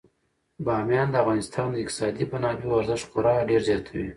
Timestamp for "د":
1.11-1.15, 1.71-1.75